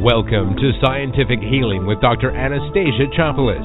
[0.00, 2.32] Welcome to Scientific Healing with Dr.
[2.32, 3.60] Anastasia Chopelas.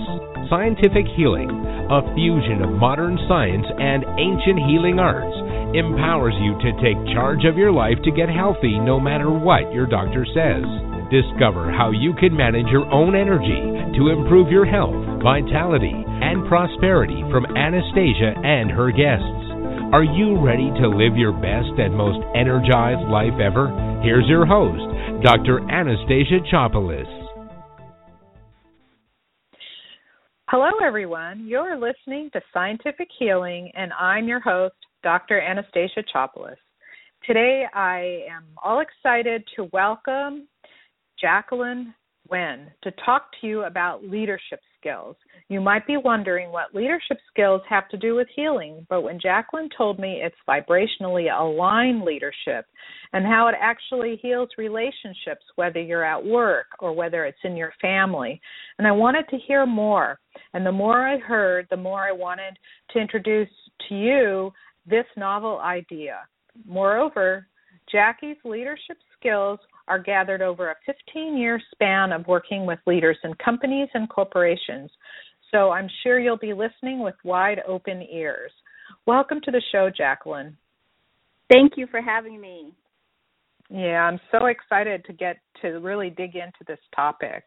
[0.51, 5.32] Scientific Healing, a fusion of modern science and ancient healing arts,
[5.71, 9.88] empowers you to take charge of your life to get healthy no matter what your
[9.88, 10.68] doctor says.
[11.08, 17.23] Discover how you can manage your own energy to improve your health, vitality, and prosperity
[17.31, 19.55] from Anastasia and her guests.
[19.94, 23.70] Are you ready to live your best and most energized life ever?
[24.04, 24.81] Here's your host,
[25.23, 25.59] Dr.
[25.70, 27.05] Anastasia Chopelas.
[30.50, 31.45] Hello, everyone.
[31.48, 34.73] You're listening to Scientific Healing, and I'm your host,
[35.04, 35.40] Dr.
[35.40, 36.58] Anastasia Chopelas.
[37.26, 40.48] Today, I am all excited to welcome
[41.22, 41.94] Jacqueline
[42.30, 45.16] Huynh to talk to you about leadership skills.
[45.49, 49.70] You might be wondering what leadership skills have to do with healing, but when Jacqueline
[49.75, 52.66] told me it's vibrationally aligned leadership
[53.13, 57.73] and how it actually heals relationships, whether you're at work or whether it's in your
[57.81, 58.39] family,
[58.77, 60.19] and I wanted to hear more.
[60.53, 62.58] And the more I heard, the more I wanted
[62.92, 63.49] to introduce
[63.89, 64.52] to you
[64.88, 66.20] this novel idea.
[66.67, 67.47] Moreover,
[67.92, 73.33] Jackie's leadership skills are gathered over a 15 year span of working with leaders in
[73.36, 74.89] companies and corporations.
[75.52, 78.52] So I'm sure you'll be listening with wide open ears.
[79.05, 80.58] Welcome to the show, Jacqueline.
[81.52, 82.73] Thank you for having me.
[83.69, 87.44] Yeah, I'm so excited to get to really dig into this topic.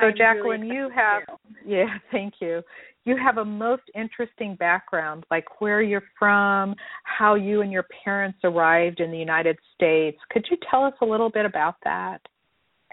[0.00, 1.22] So, I'm Jacqueline, really you have,
[1.66, 2.62] yeah, thank you.
[3.04, 8.38] You have a most interesting background, like where you're from, how you and your parents
[8.44, 10.16] arrived in the United States.
[10.30, 12.18] Could you tell us a little bit about that?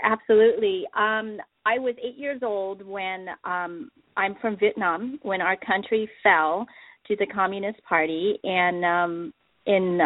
[0.03, 0.84] Absolutely.
[0.97, 6.66] Um, I was eight years old when um, I'm from Vietnam when our country fell
[7.08, 9.34] to the Communist Party, and um,
[9.66, 10.00] in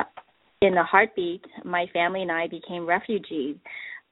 [0.62, 3.58] in a heartbeat, my family and I became refugees.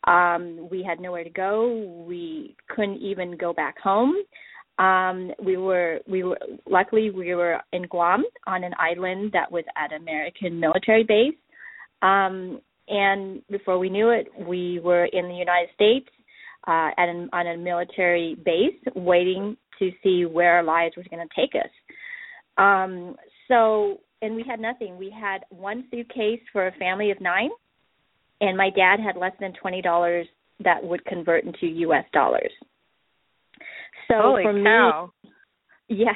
[0.05, 2.03] Um, we had nowhere to go.
[2.07, 4.15] We couldn't even go back home.
[4.79, 9.63] Um, we were we were luckily we were in Guam on an island that was
[9.77, 11.35] at an American military base.
[12.01, 16.09] Um, and before we knew it, we were in the United States
[16.67, 21.25] uh, at an, on a military base, waiting to see where our lives were going
[21.27, 21.69] to take us.
[22.57, 23.15] Um,
[23.47, 24.97] so, and we had nothing.
[24.97, 27.49] We had one suitcase for a family of nine,
[28.41, 30.25] and my dad had less than twenty dollars
[30.63, 32.05] that would convert into U.S.
[32.13, 32.51] dollars.
[34.07, 35.11] So Holy for cow.
[35.23, 35.29] me,
[35.89, 36.13] yeah.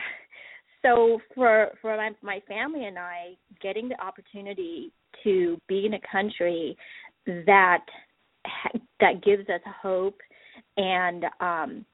[0.81, 6.00] So for for my my family and I, getting the opportunity to be in a
[6.09, 6.78] country
[7.25, 7.84] that
[8.46, 10.17] ha- that gives us hope
[10.78, 11.85] and um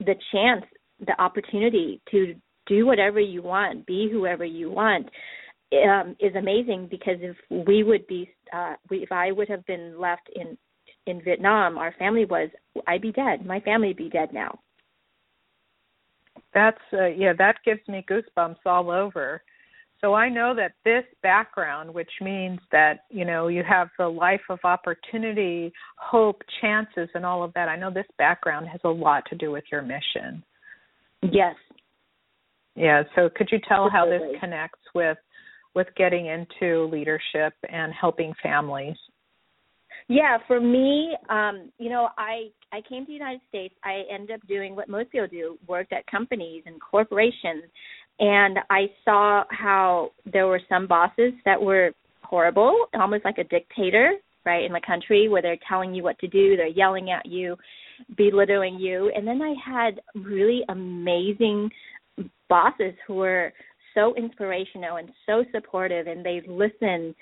[0.00, 0.64] the chance,
[1.06, 2.34] the opportunity to
[2.68, 5.08] do whatever you want, be whoever you want,
[5.72, 6.88] um, is amazing.
[6.90, 7.36] Because if
[7.66, 10.56] we would be, uh, we, if I would have been left in
[11.06, 12.50] in Vietnam, our family was,
[12.86, 13.46] I'd be dead.
[13.46, 14.58] My family would be dead now.
[16.54, 19.42] That's uh, yeah, that gives me goosebumps all over.
[20.00, 24.40] So I know that this background, which means that you know you have the life
[24.48, 27.68] of opportunity, hope, chances, and all of that.
[27.68, 30.42] I know this background has a lot to do with your mission.
[31.22, 31.56] Yes.
[32.78, 33.02] Yeah.
[33.16, 35.18] So could you tell how this connects with
[35.74, 38.96] with getting into leadership and helping families?
[40.08, 43.74] Yeah, for me, um, you know, I I came to the United States.
[43.84, 47.64] I ended up doing what most people do: worked at companies and corporations,
[48.20, 51.90] and I saw how there were some bosses that were
[52.22, 54.12] horrible, almost like a dictator,
[54.46, 57.56] right, in the country where they're telling you what to do, they're yelling at you,
[58.16, 61.70] belittling you, and then I had really amazing
[62.48, 63.52] bosses who were
[63.94, 67.14] so inspirational and so supportive, and they listened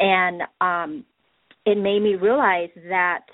[0.00, 1.04] and um
[1.64, 3.24] it made me realize that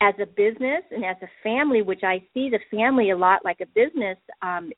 [0.00, 3.60] as a business and as a family, which I see the family a lot like
[3.60, 4.72] a business, um,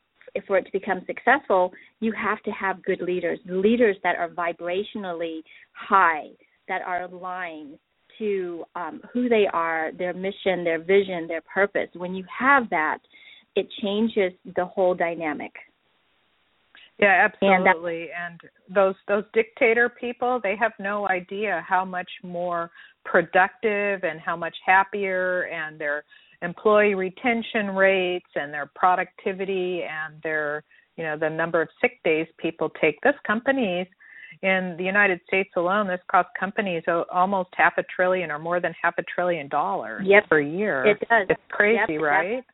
[0.47, 5.43] for it to become successful, you have to have good leaders, leaders that are vibrationally
[5.73, 6.27] high,
[6.69, 7.79] that are aligned
[8.19, 11.89] to um, who they are, their mission, their vision, their purpose.
[11.95, 12.99] When you have that,
[13.57, 15.53] it changes the whole dynamic.
[16.99, 18.09] Yeah, absolutely.
[18.17, 18.41] And,
[18.73, 22.71] those those dictator people, they have no idea how much more
[23.05, 26.05] productive and how much happier and their
[26.41, 30.63] employee retention rates and their productivity and their
[30.97, 33.01] you know the number of sick days people take.
[33.03, 33.87] This companies
[34.43, 38.75] in the United States alone, this costs companies almost half a trillion or more than
[38.81, 40.29] half a trillion dollars Yep.
[40.29, 40.85] per year.
[40.87, 41.27] It does.
[41.29, 42.45] It's crazy, Yep, right?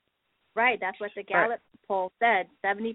[0.56, 2.46] Right, that's what the Gallup poll said.
[2.64, 2.94] 70%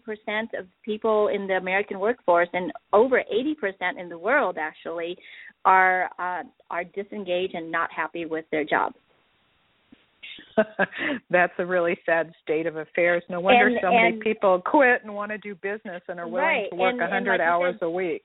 [0.57, 5.17] of people in the American workforce and over 80% in the world actually
[5.63, 8.93] are uh, are disengaged and not happy with their job.
[11.29, 13.23] That's a really sad state of affairs.
[13.29, 16.27] No wonder and, so and, many people quit and want to do business and are
[16.27, 16.69] willing right.
[16.69, 18.23] to work a 100 like hours said, a week.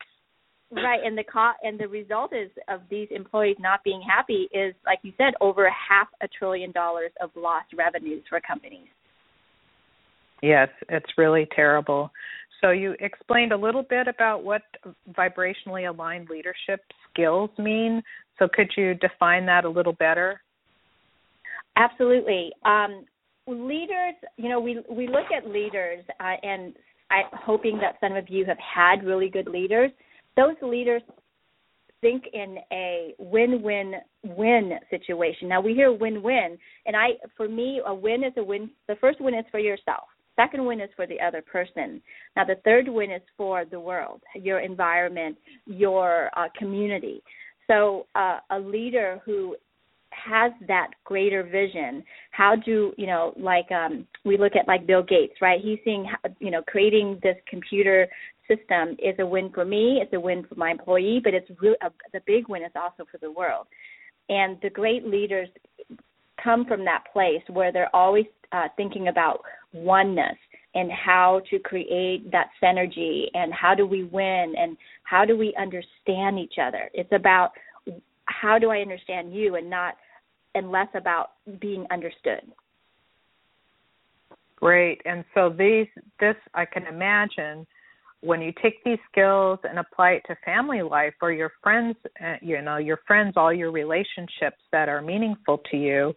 [0.72, 4.72] Right, and the co- and the result is of these employees not being happy is,
[4.86, 8.86] like you said, over half a trillion dollars of lost revenues for companies.
[10.42, 12.10] Yes, it's really terrible.
[12.60, 14.62] So you explained a little bit about what
[15.12, 18.02] vibrationally aligned leadership skills mean.
[18.38, 20.40] So could you define that a little better?
[21.76, 22.52] Absolutely.
[22.64, 23.04] Um,
[23.46, 26.74] leaders, you know, we we look at leaders, uh, and
[27.10, 29.90] I'm hoping that some of you have had really good leaders.
[30.36, 31.02] Those leaders
[32.00, 35.48] think in a win-win-win situation.
[35.48, 38.70] Now we hear win-win, and I, for me, a win is a win.
[38.88, 40.04] The first win is for yourself.
[40.40, 42.00] Second win is for the other person.
[42.36, 47.22] Now the third win is for the world, your environment, your uh, community.
[47.66, 49.56] So uh, a leader who
[50.12, 52.02] has that greater vision
[52.32, 56.04] how do you know like um we look at like bill gates right he's seeing
[56.40, 58.08] you know creating this computer
[58.48, 61.76] system is a win for me it's a win for my employee but it's really
[61.82, 63.68] a, the big win is also for the world
[64.28, 65.48] and the great leaders
[66.42, 69.40] come from that place where they're always uh, thinking about
[69.72, 70.36] oneness
[70.74, 75.54] and how to create that synergy and how do we win and how do we
[75.58, 77.50] understand each other it's about
[78.30, 79.96] how do I understand you and not
[80.54, 82.42] and less about being understood.
[84.56, 85.00] Great.
[85.04, 85.86] And so these
[86.18, 87.66] this I can imagine
[88.20, 92.34] when you take these skills and apply it to family life or your friends uh,
[92.42, 96.12] you know your friends all your relationships that are meaningful to you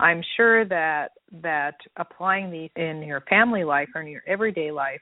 [0.00, 1.12] i'm sure that
[1.42, 5.00] that applying these in your family life or in your everyday life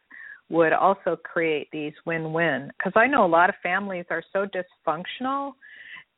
[0.48, 5.52] would also create these win-win because i know a lot of families are so dysfunctional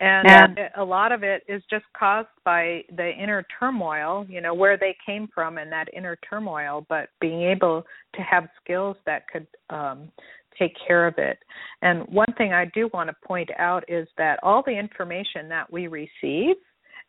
[0.01, 0.69] and yeah.
[0.77, 4.97] a lot of it is just caused by the inner turmoil you know where they
[5.05, 7.85] came from and that inner turmoil but being able
[8.15, 10.11] to have skills that could um
[10.59, 11.39] take care of it
[11.83, 15.71] and one thing i do want to point out is that all the information that
[15.73, 16.57] we receive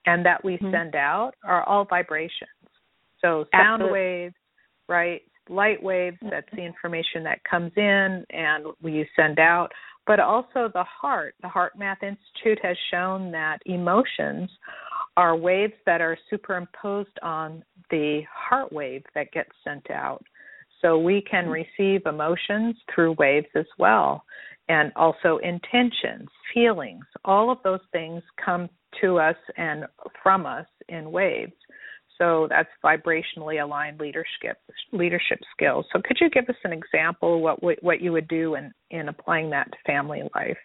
[0.05, 0.71] and that we mm-hmm.
[0.71, 2.49] send out are all vibrations
[3.21, 3.99] so sound Absolutely.
[3.99, 4.35] waves
[4.87, 6.29] right light waves mm-hmm.
[6.29, 9.69] that's the information that comes in and we send out
[10.09, 11.35] but also the heart.
[11.43, 14.49] The HeartMath Institute has shown that emotions
[15.15, 20.23] are waves that are superimposed on the heart wave that gets sent out.
[20.81, 21.51] So we can hmm.
[21.51, 24.23] receive emotions through waves as well,
[24.69, 27.03] and also intentions, feelings.
[27.25, 28.69] All of those things come
[29.01, 29.85] to us and
[30.23, 31.53] from us in waves.
[32.17, 34.57] So that's vibrationally aligned leadership
[34.91, 35.85] leadership skills.
[35.93, 39.09] So could you give us an example of what what you would do in in
[39.09, 40.57] applying that to family life?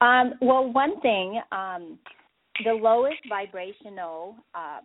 [0.00, 1.98] Um, well, one thing, um,
[2.64, 4.80] the lowest vibrational uh,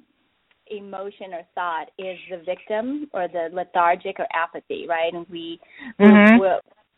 [0.70, 5.14] emotion or thought is the victim or the lethargic or apathy, right?
[5.14, 5.60] And we,
[6.00, 6.40] mm-hmm.
[6.40, 6.48] we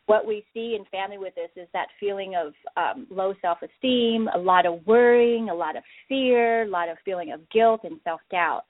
[0.10, 4.40] what we see in family with this is that feeling of um, low self-esteem, a
[4.40, 8.64] lot of worrying, a lot of fear, a lot of feeling of guilt and self-doubt.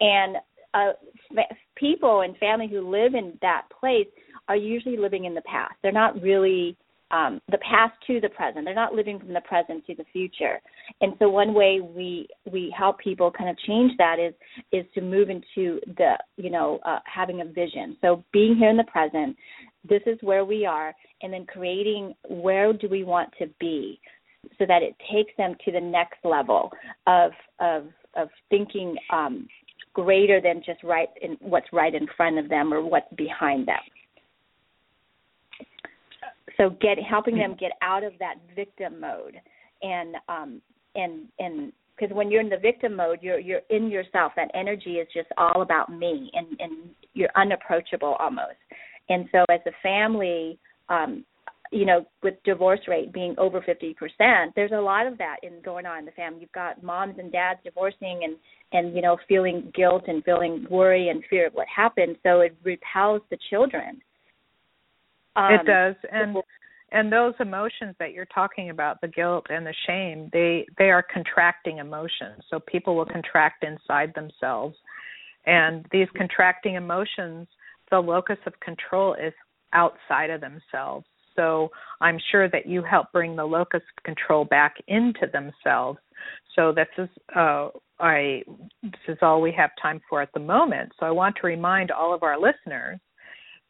[0.00, 0.36] And
[0.74, 0.92] uh,
[1.74, 4.06] people and family who live in that place
[4.46, 5.74] are usually living in the past.
[5.82, 6.76] They're not really
[7.10, 8.64] um, the past to the present.
[8.64, 10.60] They're not living from the present to the future.
[11.00, 14.34] And so one way we we help people kind of change that is
[14.72, 17.96] is to move into the you know uh, having a vision.
[18.00, 19.36] So being here in the present,
[19.88, 24.00] this is where we are, and then creating where do we want to be,
[24.58, 26.70] so that it takes them to the next level
[27.06, 29.48] of of of thinking um,
[29.92, 33.76] greater than just right in what's right in front of them or what's behind them.
[36.56, 39.38] So get helping them get out of that victim mode
[39.82, 40.62] and um,
[40.94, 44.32] and and because when you're in the victim mode, you're you're in yourself.
[44.36, 48.56] That energy is just all about me, and and you're unapproachable almost.
[49.08, 50.58] And so, as a family,
[50.88, 51.24] um,
[51.72, 53.94] you know, with divorce rate being over 50%,
[54.54, 56.40] there's a lot of that in going on in the family.
[56.40, 58.36] You've got moms and dads divorcing and
[58.72, 62.16] and you know feeling guilt and feeling worry and fear of what happened.
[62.22, 64.00] So it repels the children.
[65.36, 66.36] Um, it does, and
[66.92, 71.04] and those emotions that you're talking about, the guilt and the shame, they they are
[71.12, 72.42] contracting emotions.
[72.50, 74.76] So people will contract inside themselves,
[75.46, 77.48] and these contracting emotions
[77.90, 79.32] the locus of control is
[79.72, 81.06] outside of themselves.
[81.36, 85.98] So I'm sure that you help bring the locus of control back into themselves.
[86.54, 87.68] So this is uh,
[88.00, 88.42] I
[88.82, 90.92] this is all we have time for at the moment.
[90.98, 92.98] So I want to remind all of our listeners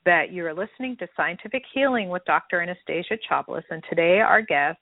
[0.05, 2.63] that you're listening to Scientific Healing with Dr.
[2.63, 4.79] Anastasia Chopelas, and today our guest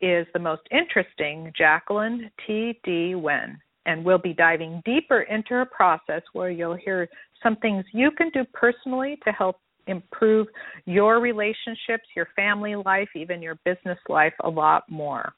[0.00, 2.78] is the most interesting Jacqueline T.
[2.84, 3.14] D.
[3.14, 3.56] Huynh.
[3.86, 7.08] and we'll be diving deeper into a process where you'll hear
[7.42, 10.46] some things you can do personally to help improve
[10.84, 15.32] your relationships, your family life, even your business life a lot more.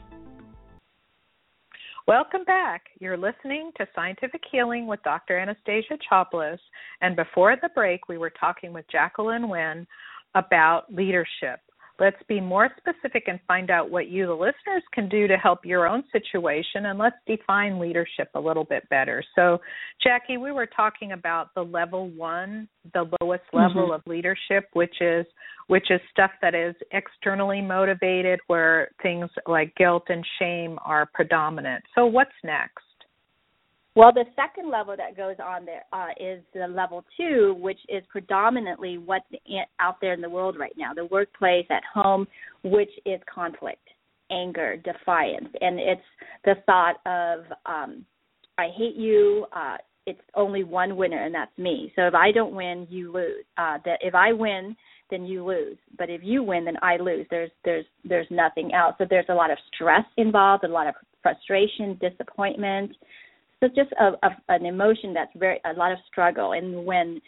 [2.08, 2.86] Welcome back.
[2.98, 5.38] You're listening to Scientific Healing with Dr.
[5.38, 6.58] Anastasia Chopelas.
[7.00, 9.86] And before the break, we were talking with Jacqueline Huynh
[10.34, 11.60] about leadership.
[11.98, 15.64] Let's be more specific and find out what you, the listeners, can do to help
[15.64, 19.22] your own situation, and let's define leadership a little bit better.
[19.34, 19.58] So,
[20.02, 23.94] Jackie, we were talking about the level one, the lowest level mm-hmm.
[23.94, 25.26] of leadership, which is
[25.66, 31.84] which is stuff that is externally motivated, where things like guilt and shame are predominant.
[31.94, 32.87] So, what's next?
[33.98, 38.04] Well, the second level that goes on there uh, is the level two, which is
[38.08, 42.24] predominantly what's in, out there in the world right now, the workplace, at home,
[42.62, 43.82] which is conflict,
[44.30, 46.00] anger, defiance, and it's
[46.44, 48.04] the thought of um,
[48.56, 49.46] I hate you.
[49.52, 51.92] Uh, it's only one winner, and that's me.
[51.96, 53.44] So if I don't win, you lose.
[53.56, 54.76] Uh, that if I win,
[55.10, 55.76] then you lose.
[55.98, 57.26] But if you win, then I lose.
[57.32, 58.94] There's there's there's nothing else.
[58.98, 62.92] So there's a lot of stress involved, a lot of frustration, disappointment
[63.60, 66.52] so just a, a, an emotion that's very a lot of struggle.
[66.52, 67.20] And when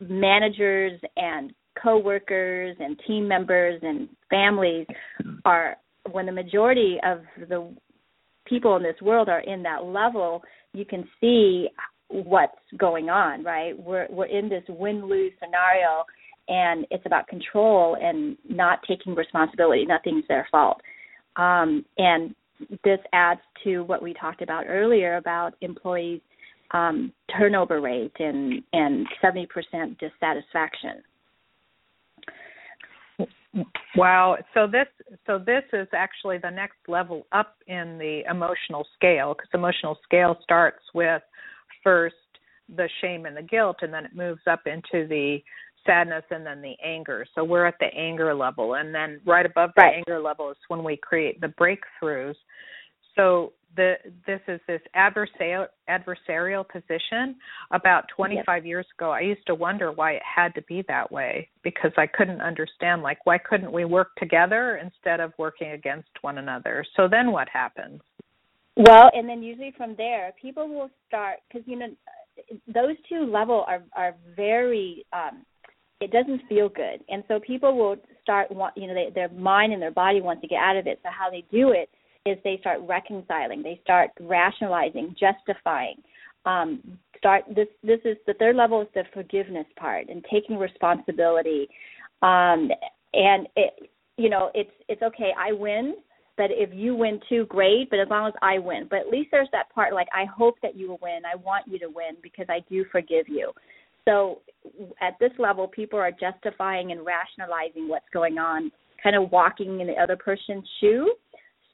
[0.00, 4.86] managers and coworkers and team members and families
[5.44, 5.76] are
[6.10, 7.74] when the majority of the
[8.46, 11.68] people in this world are in that level, you can see
[12.08, 13.78] what's going on, right?
[13.78, 16.04] We're we're in this win-lose scenario
[16.48, 19.86] and it's about control and not taking responsibility.
[19.86, 20.80] Nothing's their fault.
[21.36, 22.34] Um, and
[22.84, 26.20] this adds to what we talked about earlier about employees
[26.72, 29.46] um, turnover rate and and 70%
[29.98, 31.02] dissatisfaction.
[33.96, 34.38] Wow.
[34.54, 34.88] So this
[35.26, 40.36] so this is actually the next level up in the emotional scale because emotional scale
[40.42, 41.22] starts with
[41.82, 42.16] first
[42.76, 45.38] the shame and the guilt and then it moves up into the
[45.86, 47.26] sadness and then the anger.
[47.34, 49.94] So we're at the anger level, and then right above the right.
[49.96, 52.34] anger level is when we create the breakthroughs.
[53.16, 53.94] So the
[54.26, 57.36] this is this adversarial adversarial position.
[57.70, 58.64] About 25 yep.
[58.64, 62.06] years ago, I used to wonder why it had to be that way because I
[62.06, 66.84] couldn't understand like why couldn't we work together instead of working against one another.
[66.96, 68.00] So then what happens?
[68.76, 71.88] Well, and then usually from there, people will start because you know
[72.66, 75.44] those two level are are very um,
[76.00, 79.72] it doesn't feel good, and so people will start want you know they, their mind
[79.72, 81.00] and their body want to get out of it.
[81.02, 81.88] So how they do it
[82.26, 85.96] is they start reconciling, they start rationalizing, justifying.
[86.46, 91.68] Um, start this this is the third level is the forgiveness part and taking responsibility.
[92.22, 92.70] Um,
[93.14, 95.94] and it you know it's it's okay I win
[96.36, 99.28] but if you win too great but as long as i win but at least
[99.30, 102.16] there's that part like i hope that you will win i want you to win
[102.22, 103.52] because i do forgive you
[104.06, 104.40] so
[105.00, 108.70] at this level, people are justifying and rationalizing what's going on,
[109.02, 111.14] kind of walking in the other person's shoe.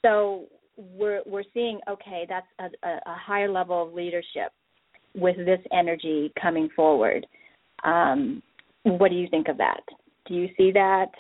[0.02, 0.46] So
[0.76, 4.52] we're we're seeing okay, that's a, a higher level of leadership
[5.14, 7.26] with this energy coming forward.
[7.84, 8.42] Um,
[8.84, 9.80] what do you think of that?
[10.26, 11.10] Do you see that?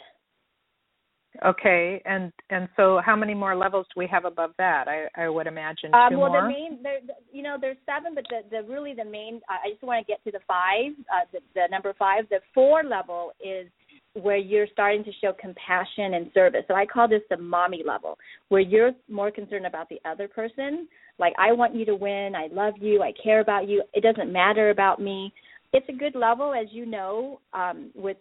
[1.44, 4.88] Okay, and and so how many more levels do we have above that?
[4.88, 6.40] I I would imagine um, two well, more.
[6.40, 6.98] Well, the main, there,
[7.32, 9.40] you know, there's seven, but the the really the main.
[9.48, 12.28] I just want to get to the five, uh, the, the number five.
[12.30, 13.68] The four level is
[14.14, 16.62] where you're starting to show compassion and service.
[16.66, 18.18] So I call this the mommy level,
[18.48, 20.88] where you're more concerned about the other person.
[21.18, 22.34] Like I want you to win.
[22.34, 23.02] I love you.
[23.02, 23.84] I care about you.
[23.94, 25.32] It doesn't matter about me.
[25.72, 28.16] It's a good level, as you know, um, with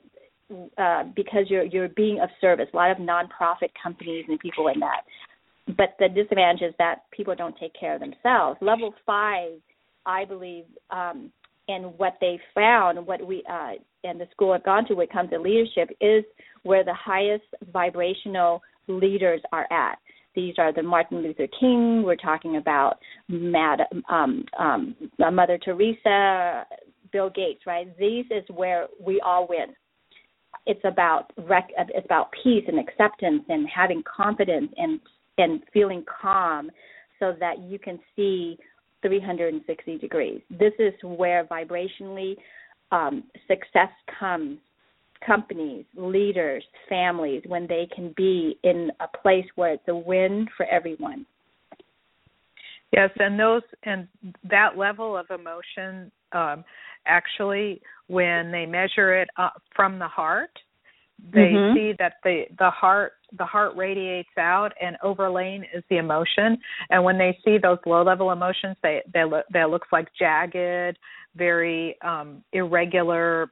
[0.77, 2.68] uh, because you're you're being of service.
[2.74, 5.01] A lot of nonprofit companies and people in that.
[5.68, 8.58] But the disadvantage is that people don't take care of themselves.
[8.62, 9.51] Level five,
[10.06, 11.32] I believe, um,
[11.68, 15.13] and what they found, what we uh, and the school I've gone to when it
[15.13, 16.24] comes to leadership is
[16.63, 20.00] where the highest vibrational leaders are at.
[20.36, 22.01] These are the Martin Luther King.
[22.03, 26.65] We're talking about Mad, um, um, Mother Teresa,
[27.12, 27.62] Bill Gates.
[27.68, 27.96] Right?
[28.00, 29.75] These is where we all win
[30.66, 35.00] it's about rec- it's about peace and acceptance and having confidence and
[35.38, 36.70] and feeling calm
[37.20, 38.58] so that you can see
[39.01, 40.42] 360 degrees.
[40.50, 42.36] This is where vibrationally
[42.92, 43.89] um, success
[44.20, 44.58] comes.
[45.25, 50.66] Companies, leaders, families, when they can be in a place where it's a win for
[50.68, 51.25] everyone.
[52.91, 54.08] Yes, and those and
[54.50, 56.63] that level of emotion, um,
[57.05, 60.50] actually, when they measure it uh, from the heart,
[61.34, 61.75] they mm-hmm.
[61.75, 66.58] see that the the heart the heart radiates out and overlaying is the emotion
[66.89, 70.98] and when they see those low level emotions they they look that looks like jagged
[71.36, 73.51] very um irregular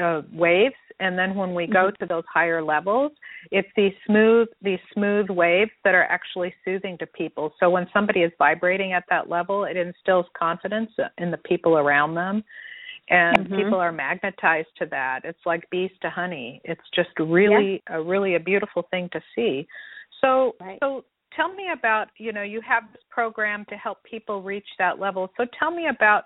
[0.00, 2.02] uh, waves and then when we go mm-hmm.
[2.02, 3.12] to those higher levels
[3.50, 8.20] it's these smooth these smooth waves that are actually soothing to people so when somebody
[8.20, 12.42] is vibrating at that level it instills confidence in the people around them
[13.10, 13.56] and mm-hmm.
[13.56, 17.96] people are magnetized to that it's like bees to honey it's just really yeah.
[17.96, 19.66] a really a beautiful thing to see
[20.20, 20.78] so right.
[20.82, 21.04] so
[21.36, 25.30] tell me about you know you have this program to help people reach that level
[25.36, 26.24] so tell me about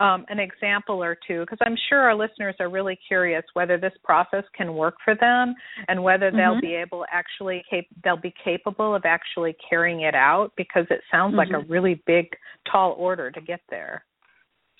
[0.00, 3.92] um, an example or two because i'm sure our listeners are really curious whether this
[4.04, 5.54] process can work for them
[5.88, 6.60] and whether they'll mm-hmm.
[6.60, 11.30] be able actually cap- they'll be capable of actually carrying it out because it sounds
[11.30, 11.38] mm-hmm.
[11.38, 11.72] like a mm-hmm.
[11.72, 12.26] really big
[12.70, 14.04] tall order to get there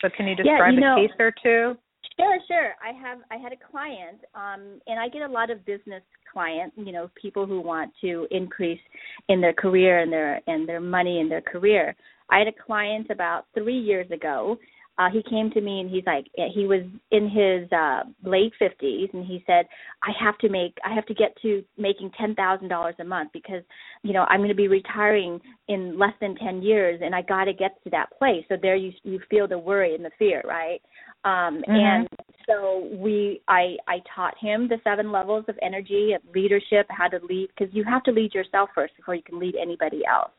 [0.00, 1.78] so can you describe yeah, you know, a case or two?
[2.18, 2.75] Sure, sure.
[2.82, 6.76] I have I had a client, um, and I get a lot of business clients,
[6.76, 8.80] you know, people who want to increase
[9.28, 11.94] in their career and their and their money in their career.
[12.30, 14.58] I had a client about three years ago
[14.99, 19.09] uh he came to me and he's like he was in his uh late fifties
[19.12, 19.67] and he said
[20.02, 23.31] i have to make i have to get to making ten thousand dollars a month
[23.33, 23.62] because
[24.02, 27.45] you know i'm going to be retiring in less than ten years and i got
[27.45, 28.45] to get to that place.
[28.49, 30.81] So there you you feel the worry and the fear right?
[31.25, 31.73] Um mm-hmm.
[31.73, 32.09] and
[32.47, 37.19] so we i i taught him the seven levels of energy of leadership how to
[37.28, 40.31] lead because you have to lead yourself first before you can lead anybody else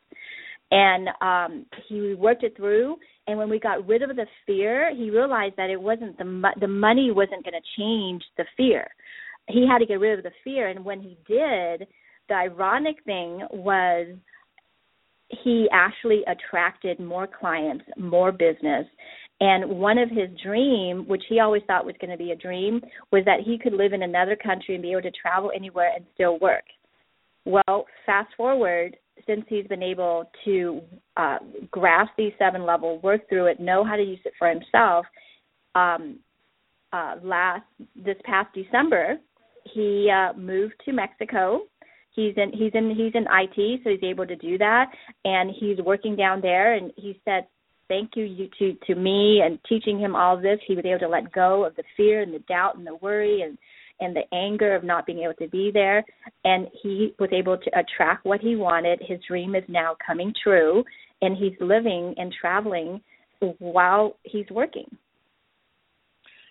[0.71, 2.97] and um he worked it through.
[3.27, 6.53] And when we got rid of the fear he realized that it wasn't the mo-
[6.59, 8.87] the money wasn't going to change the fear.
[9.47, 10.67] He had to get rid of the fear.
[10.69, 11.87] And when he did
[12.27, 14.07] the ironic thing was
[15.43, 18.85] he actually attracted more clients more business.
[19.41, 22.81] And one of his dream which he always thought was going to be a dream
[23.11, 26.05] was that he could live in another country and be able to travel anywhere and
[26.13, 26.65] still work.
[27.45, 30.81] Well fast forward since he's been able to
[31.17, 31.37] uh,
[31.71, 35.05] grasp these seven levels, work through it, know how to use it for himself,
[35.75, 36.19] um,
[36.91, 37.63] uh, last
[37.95, 39.17] this past December,
[39.73, 41.61] he uh, moved to Mexico.
[42.15, 44.91] He's in he's in he's in IT, so he's able to do that,
[45.25, 46.73] and he's working down there.
[46.73, 47.45] And he said,
[47.87, 50.59] "Thank you, you to to me and teaching him all this.
[50.67, 53.41] He was able to let go of the fear and the doubt and the worry
[53.43, 53.57] and
[53.99, 56.03] and the anger of not being able to be there.
[56.43, 59.01] And he was able to attract what he wanted.
[59.05, 60.83] His dream is now coming true,
[61.21, 63.01] and he's living and traveling
[63.59, 64.85] while he's working.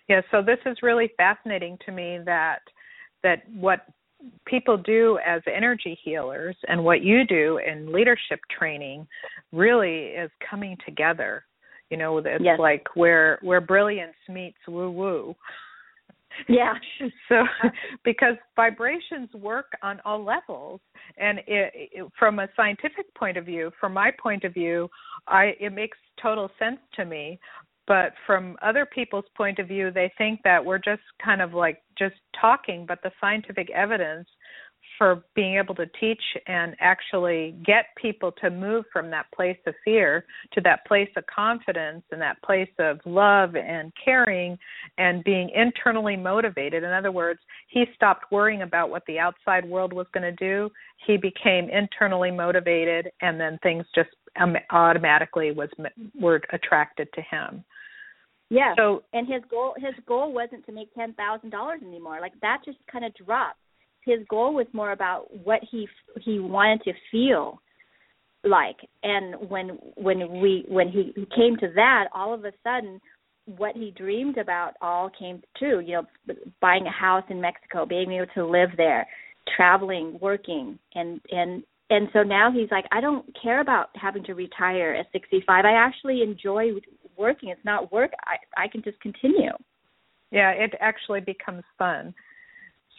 [0.07, 2.59] Yeah, so this is really fascinating to me that
[3.21, 3.85] that what
[4.45, 9.07] people do as energy healers and what you do in leadership training
[9.51, 11.43] really is coming together.
[11.89, 12.59] You know, it's yes.
[12.59, 15.35] like where where brilliance meets woo woo.
[16.47, 16.73] Yeah.
[17.29, 17.43] so
[18.03, 20.81] because vibrations work on all levels
[21.17, 24.89] and it, it, from a scientific point of view, from my point of view,
[25.27, 27.39] I it makes total sense to me.
[27.87, 31.81] But from other people's point of view, they think that we're just kind of like
[31.97, 34.27] just talking, but the scientific evidence
[34.99, 39.73] for being able to teach and actually get people to move from that place of
[39.83, 44.59] fear to that place of confidence and that place of love and caring
[44.97, 46.83] and being internally motivated.
[46.83, 50.69] In other words, he stopped worrying about what the outside world was going to do.
[51.07, 54.09] He became internally motivated, and then things just
[54.39, 55.69] um, automatically was
[56.19, 57.63] were attracted to him.
[58.49, 58.73] Yeah.
[58.77, 62.19] So and his goal his goal wasn't to make ten thousand dollars anymore.
[62.19, 63.59] Like that just kind of dropped
[64.05, 65.87] his goal was more about what he
[66.21, 67.61] he wanted to feel
[68.43, 68.77] like.
[69.03, 72.99] And when when we when he came to that all of a sudden
[73.57, 75.79] what he dreamed about all came true.
[75.79, 79.07] You know buying a house in mexico being able to live there
[79.55, 80.79] traveling working.
[80.95, 85.07] And and and so now he's like i don't care about having to retire at
[85.11, 86.69] 65 i actually enjoy
[87.17, 87.49] working.
[87.49, 88.11] It's not work.
[88.25, 89.51] I i can just continue.
[90.31, 92.13] Yeah it actually becomes fun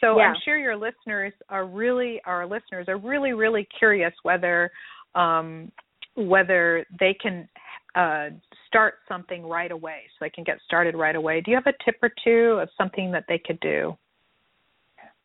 [0.01, 0.23] so yeah.
[0.23, 4.71] I'm sure your listeners are really our listeners are really really curious whether
[5.15, 5.71] um,
[6.15, 7.47] whether they can
[7.95, 8.29] uh,
[8.67, 11.41] start something right away, so they can get started right away.
[11.41, 13.97] Do you have a tip or two of something that they could do?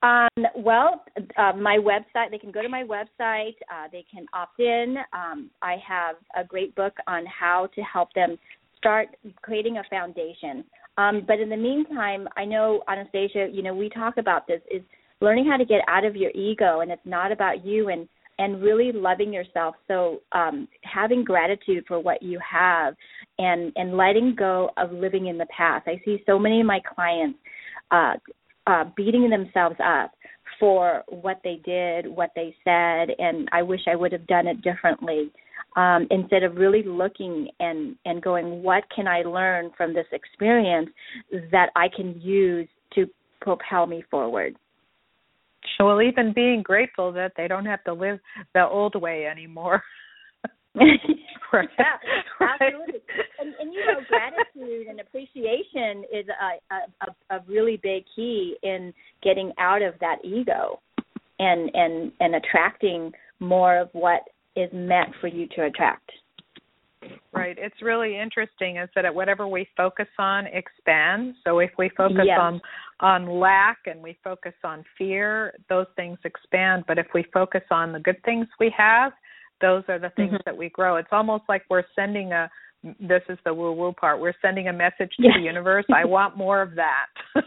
[0.03, 1.05] Um, well,
[1.37, 3.55] uh, my website, they can go to my website.
[3.73, 4.97] Uh, they can opt in.
[5.13, 8.37] Um, I have a great book on how to help them
[8.77, 9.09] start
[9.43, 10.65] creating a foundation.
[10.99, 14.83] Um, but in the meantime, I know, Anastasia, you know, we talk about this is
[15.21, 18.61] learning how to get out of your ego and it's not about you and and
[18.61, 19.75] really loving yourself.
[19.89, 22.95] So um having gratitude for what you have
[23.39, 25.89] and and letting go of living in the past.
[25.89, 27.39] I see so many of my clients
[27.91, 28.15] uh
[28.67, 30.13] uh beating themselves up
[30.59, 34.63] for what they did what they said and i wish i would have done it
[34.63, 35.31] differently
[35.77, 40.89] um instead of really looking and and going what can i learn from this experience
[41.51, 43.07] that i can use to
[43.41, 44.57] propel me forward
[45.81, 48.19] well, even being grateful that they don't have to live
[48.55, 49.83] the old way anymore.
[50.77, 51.69] right.
[51.79, 53.01] Yeah, absolutely.
[53.41, 58.93] And, and you know, gratitude and appreciation is a, a a really big key in
[59.23, 60.81] getting out of that ego,
[61.39, 64.21] and and and attracting more of what
[64.57, 66.11] is meant for you to attract.
[67.33, 67.57] Right.
[67.59, 71.37] It's really interesting is that whatever we focus on expands.
[71.45, 72.39] So if we focus yes.
[72.41, 72.61] on
[73.01, 76.85] on lack and we focus on fear, those things expand.
[76.89, 79.13] But if we focus on the good things we have,
[79.61, 80.43] those are the things mm-hmm.
[80.47, 80.97] that we grow.
[80.97, 82.51] It's almost like we're sending a
[83.01, 84.21] this is the woo woo part.
[84.21, 85.33] We're sending a message to yes.
[85.37, 85.85] the universe.
[85.95, 87.07] I want more of that.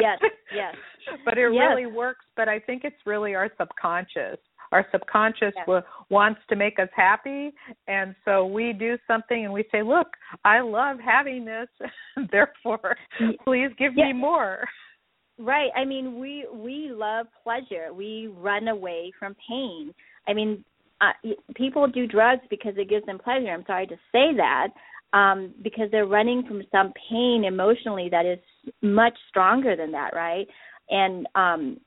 [0.00, 0.18] yes,
[0.54, 0.74] yes.
[1.24, 1.62] But it yes.
[1.70, 2.26] really works.
[2.36, 4.38] But I think it's really our subconscious
[4.72, 7.52] our subconscious w- wants to make us happy.
[7.86, 10.08] And so we do something and we say look
[10.44, 11.68] i love having this.
[12.30, 12.96] Therefore
[13.44, 14.64] please give me more.
[15.38, 15.70] Right.
[15.76, 17.92] I mean we we love pleasure.
[17.92, 19.94] We run away from pain.
[20.26, 20.64] I mean
[21.00, 21.12] uh,
[21.54, 23.52] people do drugs because it gives them pleasure.
[23.52, 24.68] I'm sorry to say that
[25.12, 28.38] um because they're running from some pain emotionally that is
[28.82, 30.46] much stronger than that right?
[30.90, 31.78] And um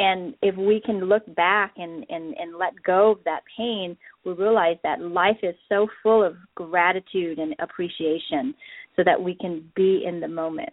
[0.00, 4.32] and if we can look back and, and, and let go of that pain, we
[4.32, 8.54] realize that life is so full of gratitude and appreciation
[8.96, 10.72] so that we can be in the moment.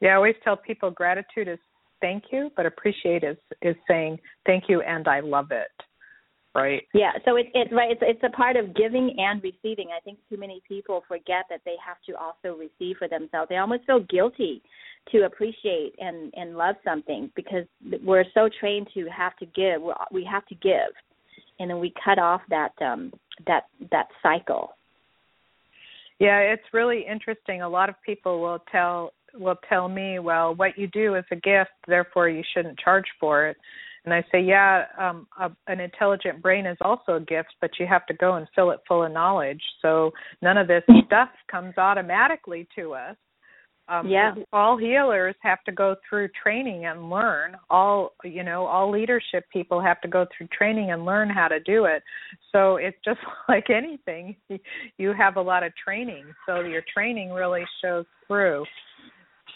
[0.00, 1.60] Yeah, I always tell people gratitude is
[2.00, 5.70] thank you, but appreciate is is saying thank you and I love it.
[6.52, 6.82] Right.
[6.92, 7.12] Yeah.
[7.24, 7.92] So it's it's right.
[7.92, 9.90] It's it's a part of giving and receiving.
[9.96, 13.48] I think too many people forget that they have to also receive for themselves.
[13.48, 14.60] They almost feel guilty
[15.12, 17.64] to appreciate and and love something because
[18.04, 20.92] we're so trained to have to give we're, we have to give.
[21.58, 23.12] And then we cut off that um
[23.46, 24.74] that that cycle.
[26.18, 27.62] Yeah it's really interesting.
[27.62, 31.36] A lot of people will tell will tell me well what you do is a
[31.36, 33.56] gift therefore you shouldn't charge for it.
[34.04, 37.86] And i say yeah um a, an intelligent brain is also a gift but you
[37.86, 39.62] have to go and fill it full of knowledge.
[39.82, 43.16] So none of this stuff comes automatically to us
[43.90, 44.34] um, yeah.
[44.52, 47.56] all healers have to go through training and learn.
[47.68, 51.58] All you know, all leadership people have to go through training and learn how to
[51.60, 52.02] do it.
[52.52, 54.36] So it's just like anything.
[54.96, 58.64] You have a lot of training, so your training really shows through.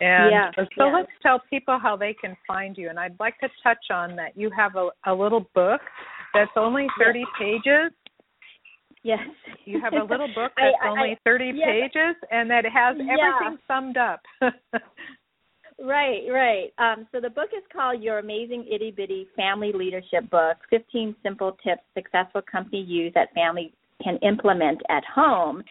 [0.01, 0.93] And yeah, so yeah.
[0.93, 2.89] let's tell people how they can find you.
[2.91, 5.81] And I'd like to touch on that you have a, a little book
[6.33, 7.29] that's only 30 yes.
[7.39, 7.93] pages
[9.05, 9.21] Yes.
[9.67, 11.69] You have a little book that's I, I, only 30 yes.
[11.69, 13.57] pages and that has everything yeah.
[13.69, 14.21] summed up.
[15.79, 16.73] right, right.
[16.79, 21.57] Um, so the book is called Your Amazing Itty Bitty Family Leadership Book 15 Simple
[21.63, 25.63] Tips Successful Company Use That Family Can Implement at Home.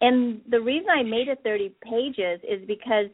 [0.00, 3.06] And the reason I made it 30 pages is because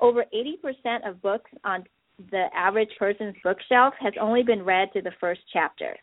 [0.00, 1.84] over 80% of books on
[2.30, 5.96] the average person's bookshelf has only been read to the first chapter.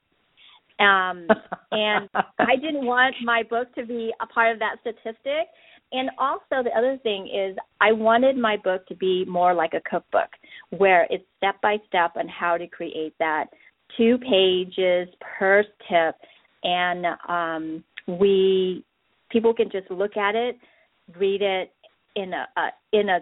[0.82, 1.28] Um,
[1.72, 5.48] and I didn't want my book to be a part of that statistic.
[5.94, 9.90] And also, the other thing is, I wanted my book to be more like a
[9.90, 10.30] cookbook,
[10.70, 13.48] where it's step by step on how to create that,
[13.98, 16.16] two pages per tip,
[16.64, 18.86] and um, we
[19.32, 20.58] people can just look at it,
[21.18, 21.74] read it
[22.16, 23.20] in a, a in a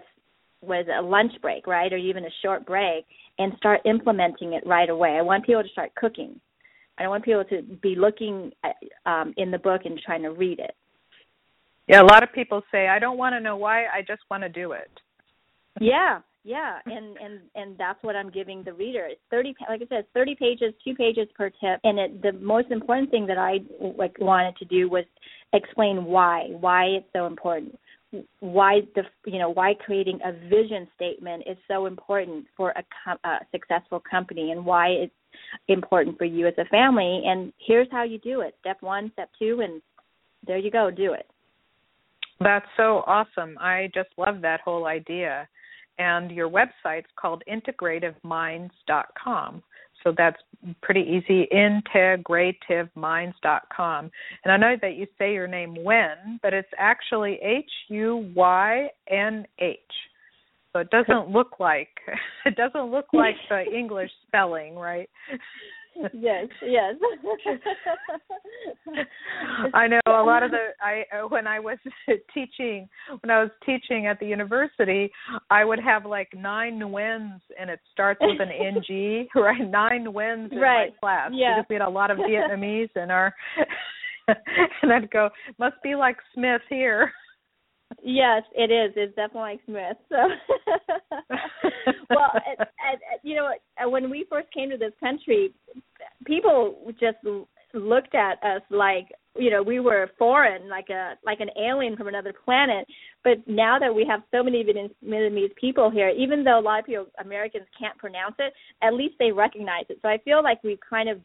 [0.62, 3.04] was a lunch break, right, or even a short break,
[3.38, 5.16] and start implementing it right away.
[5.18, 6.40] I want people to start cooking
[7.00, 10.58] I want people to be looking at, um, in the book and trying to read
[10.58, 10.74] it.
[11.88, 13.86] Yeah, a lot of people say, "I don't want to know why.
[13.86, 14.90] I just want to do it."
[15.80, 19.06] yeah, yeah, and and and that's what I'm giving the reader.
[19.06, 21.80] It's thirty, like I said, thirty pages, two pages per tip.
[21.84, 23.60] And it, the most important thing that I
[23.98, 25.04] like wanted to do was
[25.52, 27.78] explain why, why it's so important,
[28.38, 33.18] why the you know why creating a vision statement is so important for a, com-
[33.24, 35.12] a successful company, and why it's
[35.68, 37.22] important for you as a family.
[37.26, 39.80] And here's how you do it: step one, step two, and
[40.46, 41.26] there you go, do it.
[42.40, 43.56] That's so awesome.
[43.60, 45.48] I just love that whole idea.
[45.98, 49.62] and your website's called integrativeminds.com.
[50.02, 50.38] So that's
[50.80, 54.10] pretty easy, integrativeminds.com.
[54.44, 58.88] And I know that you say your name Wen, but it's actually H U Y
[59.10, 59.78] N H.
[60.72, 61.88] So it doesn't look like
[62.46, 65.08] it doesn't look like the English spelling, right?
[66.14, 66.94] yes, yes.
[69.74, 71.78] I know a lot of the I when I was
[72.32, 72.88] teaching
[73.20, 75.10] when I was teaching at the university,
[75.50, 79.68] I would have like nine wins and it starts with an NG, right?
[79.68, 80.92] Nine wins in right.
[80.92, 81.56] my class yeah.
[81.56, 83.34] because we had a lot of Vietnamese in our
[84.82, 87.12] and I'd go, must be like Smith here.
[88.02, 88.92] Yes, it is.
[88.96, 89.96] It's definitely like Smith.
[90.08, 90.16] So,
[92.10, 93.50] well, and, and, you know,
[93.90, 95.52] when we first came to this country,
[96.26, 97.18] people just
[97.74, 99.08] looked at us like
[99.38, 102.86] you know we were foreign, like a like an alien from another planet.
[103.22, 106.86] But now that we have so many Vietnamese people here, even though a lot of
[106.86, 109.98] people Americans can't pronounce it, at least they recognize it.
[110.02, 111.20] So I feel like we've kind of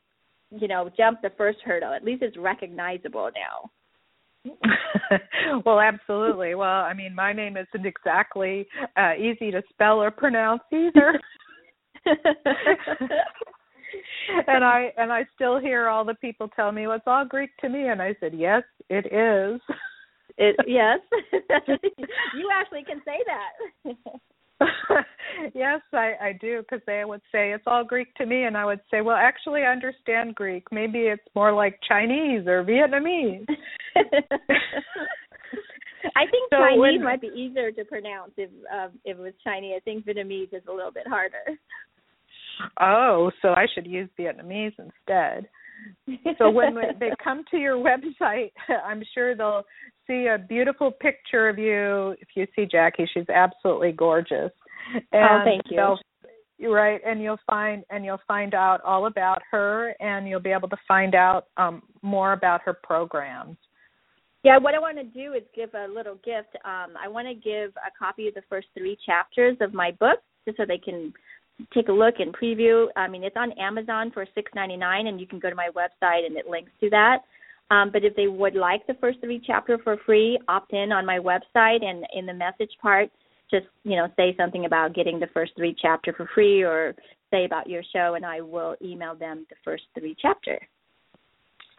[0.51, 1.93] you know jumped the first hurdle.
[1.93, 3.71] At least it's recognizable now.
[5.65, 6.55] well, absolutely.
[6.55, 11.19] Well, I mean, my name isn't exactly uh, easy to spell or pronounce either.
[14.47, 17.49] and I and I still hear all the people tell me, "Well, it's all Greek
[17.61, 19.59] to me," and I said, "Yes, it is."
[20.37, 20.99] It yes,
[22.35, 23.95] you actually can say that.
[25.53, 28.65] yes, I, I do because they would say it's all Greek to me, and I
[28.65, 30.65] would say, well, actually, I understand Greek.
[30.71, 33.45] Maybe it's more like Chinese or Vietnamese.
[36.15, 39.33] I think So Chinese when- might be easier to pronounce if um, if it was
[39.43, 39.73] Chinese.
[39.77, 41.57] I think Vietnamese is a little bit harder.
[42.79, 45.49] Oh, so I should use Vietnamese instead.
[46.37, 48.51] So when they come to your website,
[48.85, 49.63] I'm sure they'll
[50.07, 52.15] see a beautiful picture of you.
[52.21, 54.51] If you see Jackie, she's absolutely gorgeous.
[55.11, 55.95] And oh, thank you.
[56.57, 60.51] You're right, and you'll find and you'll find out all about her, and you'll be
[60.51, 63.57] able to find out um, more about her programs.
[64.43, 66.55] Yeah, what I want to do is give a little gift.
[66.63, 70.19] Um, I want to give a copy of the first three chapters of my book,
[70.45, 71.13] just so they can
[71.73, 72.87] take a look and preview.
[72.95, 75.69] I mean, it's on Amazon for six ninety nine, and you can go to my
[75.75, 77.19] website and it links to that.
[77.71, 81.05] Um, but if they would like the first three chapter for free, opt in on
[81.05, 83.09] my website and in the message part,
[83.49, 86.93] just you know say something about getting the first three chapter for free, or
[87.31, 90.59] say about your show, and I will email them the first three chapter.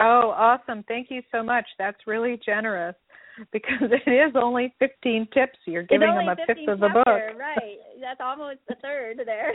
[0.01, 0.85] Oh, awesome!
[0.89, 1.67] Thank you so much.
[1.79, 2.97] That's really generous
[3.53, 5.59] because it is only 15 tips.
[5.67, 7.39] You're giving them a fifth 15 of the chapter, book.
[7.41, 7.79] right?
[8.01, 9.53] That's almost a third there.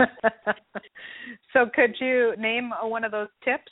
[1.52, 3.70] so could you name one of those tips?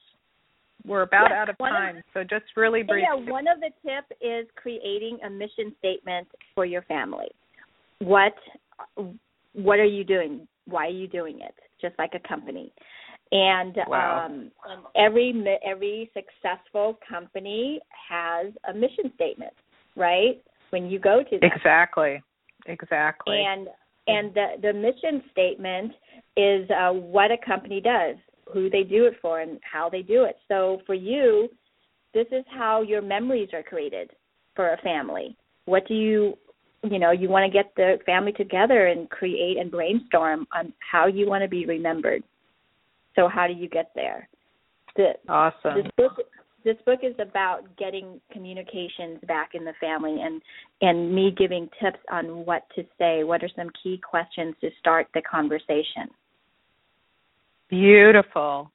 [0.85, 3.05] We're about Yeah, out of one of- time, so just really brief.
[3.07, 7.29] Yeah, one of the tip is creating a mission statement for your family.
[8.01, 8.35] What
[9.55, 10.49] what are you doing?
[10.67, 11.55] Why are you doing it?
[11.81, 12.73] Just like a company.
[13.33, 14.27] And Wow.
[14.27, 15.35] um and every
[15.67, 19.55] every successful company has a mission statement,
[19.97, 20.43] right?
[20.71, 21.51] When you go to them.
[21.51, 22.23] Exactly.
[22.67, 23.43] Exactly.
[23.45, 23.69] And
[24.07, 25.93] and the the mission statement
[26.37, 28.17] is uh, what a company does,
[28.53, 30.37] who they do it for, and how they do it.
[30.49, 31.49] So for you,
[32.13, 34.11] this is how your memories are created
[34.55, 35.37] for a family.
[35.65, 36.37] What do you
[36.83, 41.07] you know you want to get the family together and create and brainstorm on how
[41.07, 42.23] you want to be remembered.
[43.17, 44.29] So how do you get there?
[44.97, 45.83] The, awesome.
[45.83, 46.13] this book
[46.65, 50.43] this book is about getting communications back in the family and
[50.83, 55.07] and me giving tips on what to say what are some key questions to start
[55.15, 56.11] the conversation
[57.73, 58.71] Beautiful.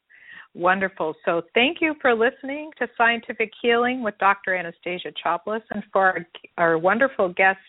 [0.55, 1.13] Wonderful.
[1.23, 4.55] So thank you for listening to Scientific Healing with Dr.
[4.55, 7.59] Anastasia Chopelas and for our, our wonderful guest,